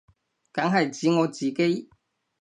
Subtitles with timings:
[0.51, 1.89] 梗係指我自己